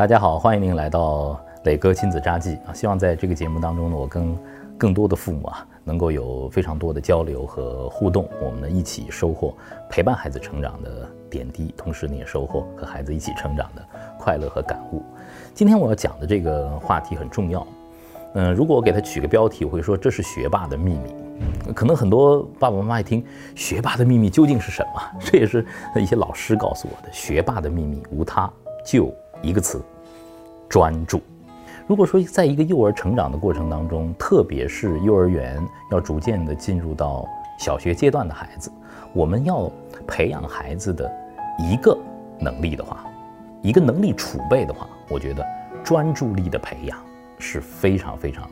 [0.00, 2.72] 大家好，欢迎您来到磊哥亲子札记啊！
[2.72, 4.34] 希望在这个节目当中呢，我跟
[4.78, 9.54] 更多的父母啊，能够有非常多的交流和互动，我们呢一起收获
[9.90, 13.84] 陪伴孩子成长的点滴，同时呢也收获和孩子一起成长的
[14.18, 15.02] 快乐和感悟。
[15.52, 17.66] 今天我要讲的这个话题很重要，
[18.36, 21.14] 嗯，如果我给他取个标题，我会说这是学霸的秘密。
[21.74, 23.22] 可能很多爸爸妈妈一听，
[23.54, 25.20] 学霸的秘密究竟是什么？
[25.20, 25.62] 这也是
[25.96, 28.50] 一些老师告诉我的，学霸的秘密无他，
[28.82, 29.78] 就一个词。
[30.70, 31.20] 专注。
[31.86, 35.60] 如果说在一个幼儿成长的过程当中，特别是幼儿园
[35.90, 37.26] 要逐渐的进入到
[37.58, 38.70] 小学阶段的孩子，
[39.12, 39.68] 我们要
[40.06, 41.10] 培养孩子的
[41.58, 41.98] 一个
[42.38, 43.04] 能力的话，
[43.60, 45.44] 一个能力储备的话，我觉得
[45.82, 46.96] 专注力的培养
[47.38, 48.48] 是非常非常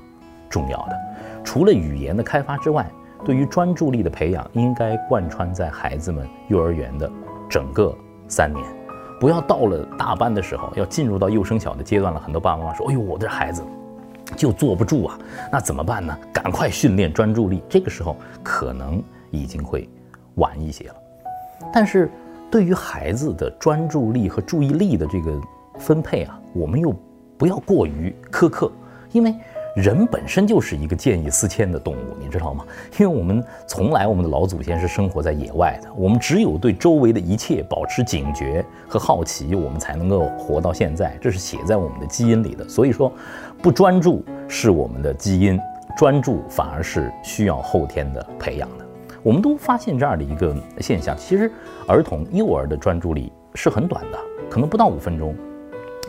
[0.51, 0.99] 重要的。
[1.45, 2.91] 除了语言的开发之外，
[3.25, 7.09] 对于专注力的培养，应该贯穿在孩子们幼儿园的
[7.49, 7.97] 整个
[8.27, 8.78] 三年。
[9.21, 12.21] 不要到了大班的时候，要进入到幼升小的阶段了。
[12.21, 13.63] 很多爸爸妈妈说：“哎呦，我的孩子
[14.37, 15.19] 就坐不住啊，
[15.51, 16.17] 那怎么办呢？
[16.33, 19.89] 赶快训练专注力。”这个时候可能已经会
[20.37, 20.95] 晚一些了。
[21.73, 22.11] 但是，
[22.51, 25.41] 对于孩子的专注力和注意力的这个
[25.79, 26.95] 分配啊，我们又
[27.37, 28.71] 不要过于苛刻，
[29.13, 29.35] 因为。
[29.81, 32.65] 人本身就是一个见异思迁的动物，你知道吗？
[32.99, 41.17] 因为我们从来我们的老祖先是生活在野外的，我们只有对周围的一切保持警觉和好奇，我们才能够活到现在。
[41.21, 42.69] 这是写在我们的基因里的。
[42.69, 43.13] 所以说，
[43.63, 45.61] 不专注是我们的基因，
[45.97, 48.85] 专注反而是需要后天的培养的。
[49.23, 51.49] 我们都发现这样的一个现象：其实
[51.87, 54.19] 儿童幼儿的专注力是很短的，
[54.51, 55.37] 可能不到五分钟，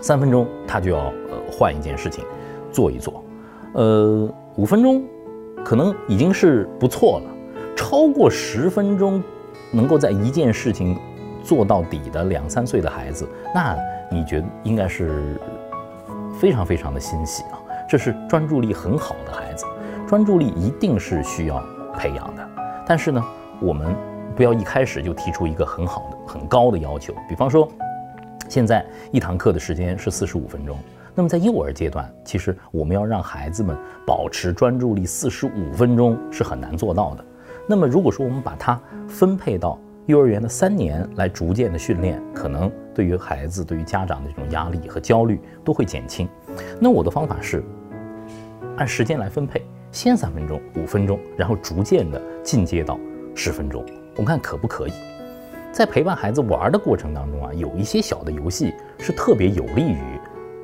[0.02, 2.26] 三分钟他就要呃换一件事情
[2.72, 3.24] 做一做。
[3.74, 5.04] 呃，五分钟
[5.64, 7.32] 可能已经是不错了。
[7.76, 9.24] 超过十分钟，
[9.72, 10.98] 能够在一件事情
[11.44, 13.76] 做到底的两三岁的孩子，那
[14.12, 15.40] 你觉得应该是
[16.40, 17.60] 非常非常的欣喜啊！
[17.88, 19.66] 这是专注力很好的孩子，
[20.08, 21.64] 专注力一定是需要
[21.96, 22.48] 培养的。
[22.86, 23.24] 但是呢，
[23.62, 23.96] 我们
[24.36, 27.14] 不要一开始就提出一个很好的、很高的要求。
[27.30, 27.68] 比方说，
[28.50, 30.78] 现在一堂课的时间是四十五分钟。
[31.16, 33.76] 那么在幼儿阶段，其实我们要让孩子们
[34.06, 37.26] 保持专注力四十五分钟是很难做到的。
[37.68, 46.28] 那么如果说我们把它分配到幼儿园的三年来逐渐的训练，可能对于孩子、对于家长的这种压力和焦虑都会减轻。
[46.80, 47.64] 那我的方法是
[48.78, 53.00] 按时间来分配，先三分钟、五分钟，然后逐渐的进阶到
[53.36, 53.86] 十分钟。
[54.16, 54.94] 我们看可不可以？
[55.72, 60.19] 在陪伴孩子玩的过程当中啊，有一些小的游戏是特别有利于。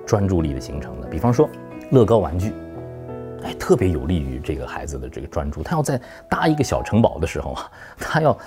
[0.05, 1.49] 专注力的形成的，比方说
[1.91, 2.53] 乐高玩具，
[3.43, 5.63] 哎，特别有利于这个孩子的这个专注。
[5.63, 5.99] 他要在
[6.29, 8.37] 搭一个小城堡的时候啊， 他要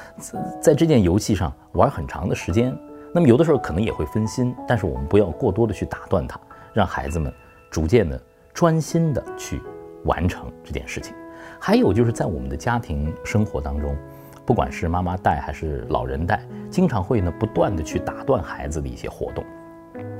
[0.60, 2.76] 在这件游戏上玩很长的时间。
[3.14, 6.38] 那么有的时候可能也会分心，但是我们不要过多的去打断他，
[6.74, 7.32] 让孩子们
[7.70, 8.20] 逐渐的
[8.52, 9.60] 专心的去
[10.04, 11.14] 完成这件事情。
[11.58, 13.96] 还有就是在我们的家庭生活当中，
[14.44, 16.40] 不管是妈妈带还是老人带，
[16.70, 19.42] 经常会呢不断的去打断孩子的一些活动。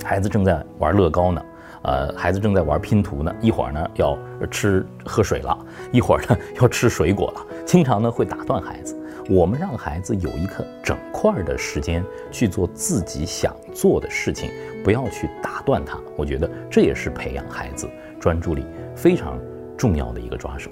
[0.03, 1.41] 孩子正在玩乐高呢，
[1.83, 4.17] 呃，孩子正在玩拼图呢，一会儿呢要
[4.49, 5.57] 吃喝水了，
[5.91, 8.95] 一会儿呢要吃水果了，经常呢会打断孩子。
[9.29, 14.49] 我们让孩子有一个整块的时间去做自己想做的事情，
[14.83, 15.99] 不要去打断他。
[16.17, 17.87] 我觉得这也是培养孩子
[18.19, 18.65] 专注力
[18.95, 19.37] 非常
[19.77, 20.71] 重要的一个抓手。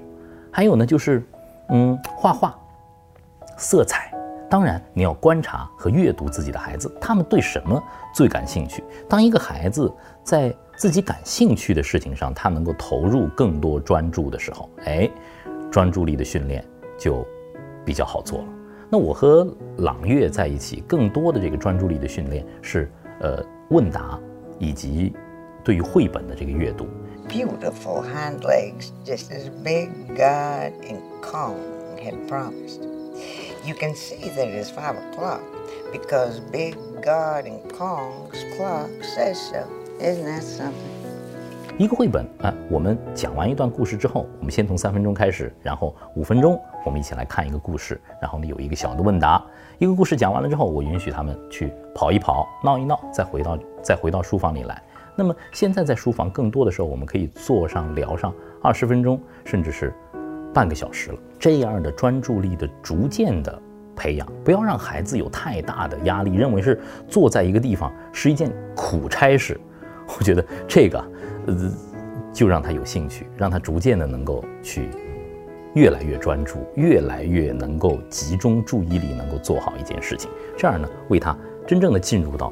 [0.52, 1.22] 还有呢，就是
[1.70, 2.58] 嗯，画画，
[3.58, 4.12] 色彩。
[4.50, 7.82] 当然，你要观察和阅读自己的孩子，他们对什么
[8.14, 8.84] 最感兴趣。
[9.10, 9.92] 当一个孩子
[10.24, 15.10] 在自己感兴趣的事情上，他能够投入更多专注的时候，哎，
[15.70, 16.64] 专注力的训练
[16.98, 17.26] 就
[17.84, 18.46] 比较好做了。
[18.90, 19.46] 那我和
[19.80, 24.18] 朗月在一起，更多的这个专注力的训练是呃问答
[24.60, 25.14] 以及
[25.62, 26.88] 对于绘本的这个阅读。
[27.28, 31.58] Beautiful hind legs, just as big God and Kong
[31.98, 32.97] had promised.
[33.68, 35.42] You can see that it is five o'clock
[35.92, 39.68] because Big God and Kong's clock says so.
[40.00, 40.72] Isn't that something?
[41.78, 49.44] 一个绘本啊，我们讲完一段故事之后，我们先从三分钟开始，然后五分钟我们一起来看一个故事，然后呢有一个小的问答。
[49.80, 54.82] 一个故事讲完了之后，我允许他们去跑一跑、闹一闹，再回到再回到书房里来。
[55.14, 59.94] 那么现在在书房更多的时候，我们可以坐上聊上二十分钟，甚至是。
[60.58, 63.62] 半个小时了，这样的专注力的逐渐的
[63.96, 69.56] 培养，不要让孩子有太大的压力，认为是坐在一个地方是一件苦差事。
[70.18, 70.98] 我觉得这个，
[71.46, 71.72] 呃，
[72.34, 74.90] 就让他有兴趣，让他逐渐的能够去
[75.76, 80.28] 越来越专注，越来越能够集中注意力，能够做好一件事情。
[80.58, 81.38] 这样呢，为他
[81.68, 82.52] 真正的进入到，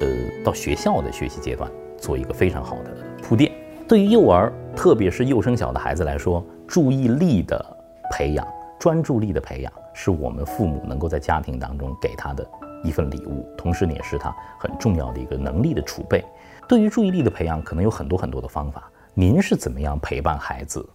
[0.00, 0.06] 呃，
[0.44, 3.50] 到学校的学习阶段做一个非常好的铺垫。
[3.88, 6.44] 对于幼儿，特别是幼升小的孩子来说，
[6.76, 7.64] 注意力的
[8.10, 8.46] 培养、
[8.78, 12.46] 专注力的培养，是我们父母能够在家庭当中给他的
[12.84, 16.22] 一份礼物，同时呢也是他很重要的一个能力的储备。
[16.68, 18.90] 对于注意力的培养，可能有很多很多的方法。
[19.14, 20.86] 您是怎么样陪伴孩子，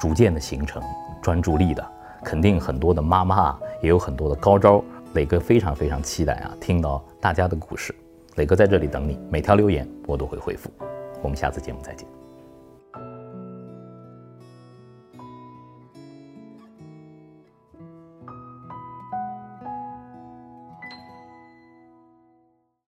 [0.00, 0.82] 逐渐的形成
[1.22, 1.86] 专注力的？
[2.24, 4.82] 肯定很多的妈妈，也有很多的高招。
[5.12, 7.94] 磊哥非常非常期待啊，听到大家的故事。
[8.34, 10.68] 磊哥在这里等你，每条留言我都会回复。
[11.22, 12.23] 我们下次节目再见。